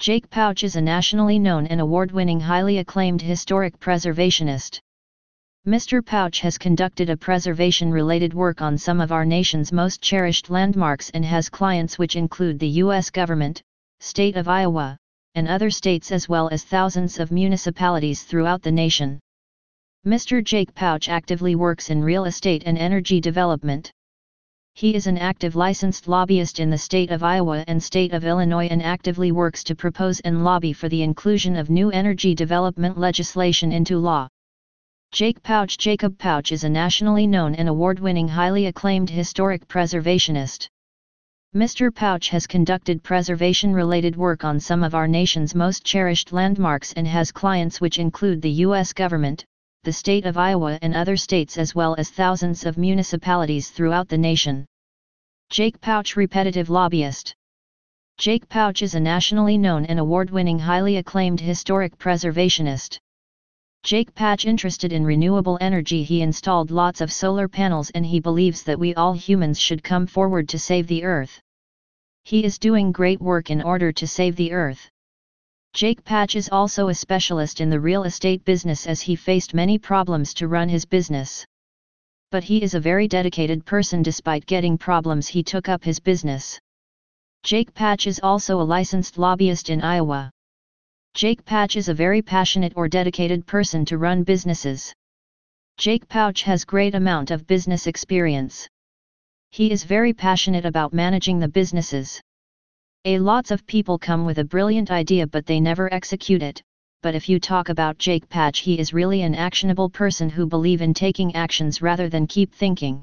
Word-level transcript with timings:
Jake 0.00 0.30
Pautsch 0.30 0.64
is 0.64 0.76
a 0.76 0.80
nationally 0.80 1.38
known 1.38 1.66
and 1.66 1.78
award-winning 1.78 2.40
highly 2.40 2.78
acclaimed 2.78 3.20
historic 3.20 3.78
preservationist. 3.78 4.80
Mr. 5.66 6.00
Pautsch 6.00 6.40
has 6.40 6.56
conducted 6.56 7.10
a 7.10 7.18
preservation-related 7.18 8.32
work 8.32 8.62
on 8.62 8.78
some 8.78 8.98
of 8.98 9.12
our 9.12 9.26
nation's 9.26 9.72
most 9.72 10.00
cherished 10.00 10.48
landmarks 10.48 11.10
and 11.10 11.22
has 11.22 11.50
clients 11.50 11.98
which 11.98 12.16
include 12.16 12.58
the 12.58 12.78
U.S. 12.84 13.10
government, 13.10 13.60
state 13.98 14.36
of 14.36 14.48
Iowa, 14.48 14.96
and 15.34 15.46
other 15.46 15.68
states 15.68 16.10
as 16.10 16.30
well 16.30 16.48
as 16.48 16.64
thousands 16.64 17.18
of 17.18 17.30
municipalities 17.30 18.22
throughout 18.22 18.62
the 18.62 18.72
nation. 18.72 19.20
Mr. 20.06 20.42
Jake 20.42 20.74
Pautsch 20.74 21.10
actively 21.10 21.54
works 21.54 21.90
in 21.90 22.02
real 22.02 22.24
estate 22.24 22.62
and 22.64 22.78
energy 22.78 23.20
development. 23.20 23.92
He 24.74 24.94
is 24.94 25.06
an 25.06 25.18
active 25.18 25.56
licensed 25.56 26.08
lobbyist 26.08 26.58
in 26.58 26.70
the 26.70 26.78
state 26.78 27.10
of 27.10 27.22
Iowa 27.22 27.64
and 27.66 27.82
state 27.82 28.14
of 28.14 28.24
Illinois 28.24 28.66
and 28.68 28.82
actively 28.82 29.30
works 29.30 29.62
to 29.64 29.74
propose 29.74 30.20
and 30.20 30.42
lobby 30.42 30.72
for 30.72 30.88
the 30.88 31.02
inclusion 31.02 31.56
of 31.56 31.68
new 31.68 31.90
energy 31.90 32.34
development 32.34 32.96
legislation 32.96 33.72
into 33.72 33.98
law. 33.98 34.26
Jake 35.12 35.42
Pautsch 35.42 35.76
Jacob 35.76 36.16
Pautsch 36.16 36.50
is 36.50 36.64
a 36.64 36.68
nationally 36.70 37.26
known 37.26 37.54
and 37.56 37.68
award-winning 37.68 38.28
highly 38.28 38.66
acclaimed 38.66 39.10
historic 39.10 39.68
preservationist. 39.68 40.66
Mr. 41.54 41.90
Pautsch 41.90 42.28
has 42.30 42.46
conducted 42.46 43.02
preservation-related 43.02 44.16
work 44.16 44.44
on 44.44 44.60
some 44.60 44.82
of 44.82 44.94
our 44.94 45.08
nation's 45.08 45.54
most 45.54 45.84
cherished 45.84 46.32
landmarks 46.32 46.94
and 46.94 47.06
has 47.06 47.32
clients 47.32 47.82
which 47.82 47.98
include 47.98 48.40
the 48.40 48.62
U.S. 48.64 48.94
government, 48.94 49.44
the 49.82 49.92
state 49.92 50.26
of 50.26 50.38
Iowa 50.38 50.78
and 50.82 50.94
other 50.94 51.16
states 51.16 51.58
as 51.58 51.74
well 51.74 51.94
as 51.96 52.10
thousands 52.10 52.64
of 52.66 52.78
municipalities 52.78 53.70
throughout 53.70 54.08
the 54.08 54.18
nation. 54.18 54.66
Jake 55.50 55.80
Pautsch 55.80 56.14
Repetitive 56.14 56.70
Lobbyist 56.70 57.34
Jake 58.18 58.48
Pautsch 58.48 58.82
is 58.82 58.94
a 58.94 59.00
nationally 59.00 59.58
known 59.58 59.84
and 59.84 59.98
award-winning 59.98 60.60
highly 60.60 60.98
acclaimed 60.98 61.40
historic 61.40 61.98
preservationist. 61.98 63.00
Jake 63.82 64.14
Pautsch 64.14 64.44
interested 64.44 64.92
in 64.92 65.04
renewable 65.04 65.58
energy 65.60 66.04
he 66.04 66.22
installed 66.22 66.70
lots 66.70 67.00
of 67.00 67.10
solar 67.10 67.48
panels 67.48 67.90
and 67.90 68.06
he 68.06 68.20
believes 68.20 68.62
that 68.62 68.78
we 68.78 68.94
all 68.94 69.12
humans 69.12 69.58
should 69.58 69.82
come 69.82 70.06
forward 70.06 70.48
to 70.50 70.56
save 70.56 70.86
the 70.86 71.02
earth. 71.02 71.40
He 72.22 72.44
is 72.44 72.56
doing 72.56 72.92
great 72.92 73.20
work 73.20 73.50
in 73.50 73.60
order 73.60 73.90
to 73.90 74.06
save 74.06 74.36
the 74.36 74.52
earth. 74.52 74.88
Jake 75.74 76.04
Pautsch 76.04 76.36
is 76.36 76.48
also 76.52 76.90
a 76.90 76.94
specialist 76.94 77.60
in 77.60 77.70
the 77.70 77.80
real 77.80 78.04
estate 78.04 78.44
business 78.44 78.86
as 78.86 79.00
he 79.00 79.16
faced 79.16 79.52
many 79.52 79.78
problems 79.78 80.32
to 80.34 80.46
run 80.46 80.68
his 80.68 80.84
business. 80.84 81.44
But 82.30 82.44
he 82.44 82.62
is 82.62 82.74
a 82.74 82.80
very 82.80 83.08
dedicated 83.08 83.66
person 83.66 84.02
despite 84.02 84.46
getting 84.46 84.78
problems 84.78 85.26
he 85.26 85.42
took 85.42 85.68
up 85.68 85.82
his 85.82 85.98
business. 85.98 86.60
Jake 87.42 87.74
Pautsch 87.74 88.06
is 88.06 88.20
also 88.22 88.60
a 88.60 88.70
licensed 88.76 89.18
lobbyist 89.18 89.68
in 89.68 89.82
Iowa. 89.82 90.30
Jake 91.14 91.44
Pautsch 91.44 91.76
is 91.76 91.88
a 91.88 91.94
very 91.94 92.22
passionate 92.22 92.72
or 92.76 92.86
dedicated 92.86 93.46
person 93.46 93.84
to 93.86 93.98
run 93.98 94.22
businesses. 94.22 94.94
Jake 95.76 96.06
Pautsch 96.06 96.42
has 96.42 96.64
great 96.64 96.94
amount 96.94 97.32
of 97.32 97.48
business 97.48 97.88
experience. 97.88 98.68
He 99.50 99.72
is 99.72 99.82
very 99.82 100.12
passionate 100.12 100.64
about 100.64 100.92
managing 100.92 101.40
the 101.40 101.48
businesses. 101.48 102.20
A 103.06 103.18
lots 103.18 103.50
of 103.50 103.66
people 103.66 103.98
come 103.98 104.24
with 104.24 104.38
a 104.38 104.44
brilliant 104.44 104.92
idea 104.92 105.26
but 105.26 105.46
they 105.46 105.58
never 105.58 105.92
execute 105.92 106.42
it, 106.42 106.62
but 107.02 107.14
if 107.14 107.28
you 107.28 107.40
talk 107.40 107.68
about 107.68 107.98
Jake 107.98 108.28
Pautsch 108.28 108.60
he 108.60 108.78
is 108.78 108.92
really 108.92 109.22
an 109.22 109.34
actionable 109.34 109.88
person 109.88 110.28
who 110.28 110.46
believe 110.46 110.82
in 110.82 110.92
taking 110.92 111.34
actions 111.34 111.80
rather 111.80 112.08
than 112.08 112.26
keep 112.26 112.54
thinking. 112.54 113.02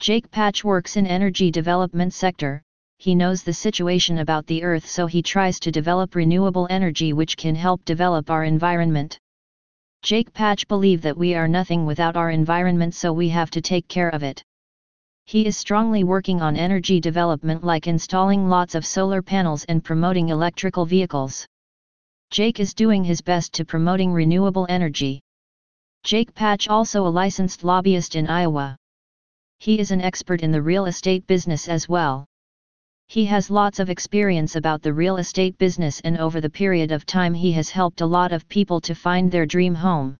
Jake 0.00 0.30
Pautsch 0.30 0.64
works 0.64 0.96
in 0.96 1.06
energy 1.06 1.50
development 1.50 2.14
sector, 2.14 2.62
he 2.98 3.14
knows 3.14 3.42
the 3.42 3.52
situation 3.52 4.18
about 4.18 4.46
the 4.46 4.62
earth 4.62 4.86
so 4.86 5.06
he 5.06 5.22
tries 5.22 5.58
to 5.58 5.72
develop 5.72 6.14
renewable 6.14 6.68
energy 6.70 7.12
which 7.12 7.36
can 7.36 7.56
help 7.56 7.84
develop 7.84 8.30
our 8.30 8.44
environment. 8.44 9.18
Jake 10.02 10.32
Pautsch 10.32 10.66
believe 10.68 11.02
that 11.02 11.18
we 11.18 11.34
are 11.34 11.48
nothing 11.48 11.84
without 11.84 12.16
our 12.16 12.30
environment 12.30 12.94
so 12.94 13.12
we 13.12 13.28
have 13.28 13.50
to 13.50 13.60
take 13.60 13.88
care 13.88 14.08
of 14.08 14.22
it. 14.22 14.42
He 15.26 15.46
is 15.46 15.56
strongly 15.56 16.04
working 16.04 16.40
on 16.40 16.56
energy 16.56 17.00
development 17.00 17.62
like 17.62 17.86
installing 17.86 18.48
lots 18.48 18.74
of 18.74 18.86
solar 18.86 19.20
panels 19.20 19.64
and 19.64 19.84
promoting 19.84 20.30
electrical 20.30 20.86
vehicles. 20.86 21.46
Jake 22.32 22.60
is 22.60 22.72
doing 22.72 23.04
his 23.04 23.20
best 23.20 23.52
to 23.52 23.64
promoting 23.66 24.10
renewable 24.10 24.64
energy. 24.70 25.20
Jake 26.02 26.34
Pautsch 26.34 26.66
also 26.66 27.06
a 27.06 27.16
licensed 27.20 27.62
lobbyist 27.62 28.16
in 28.16 28.26
Iowa. 28.26 28.74
He 29.58 29.78
is 29.78 29.90
an 29.90 30.00
expert 30.00 30.40
in 30.40 30.50
the 30.50 30.62
real 30.62 30.86
estate 30.86 31.26
business 31.26 31.68
as 31.68 31.90
well. 31.90 32.24
He 33.08 33.26
has 33.26 33.50
lots 33.50 33.80
of 33.80 33.90
experience 33.90 34.56
about 34.56 34.80
the 34.80 34.94
real 34.94 35.18
estate 35.18 35.58
business 35.58 36.00
and 36.00 36.16
over 36.16 36.40
the 36.40 36.48
period 36.48 36.90
of 36.90 37.04
time 37.04 37.34
he 37.34 37.52
has 37.52 37.68
helped 37.68 38.00
a 38.00 38.06
lot 38.06 38.32
of 38.32 38.48
people 38.48 38.80
to 38.80 38.94
find 38.94 39.30
their 39.30 39.44
dream 39.44 39.74
home. 39.74 40.16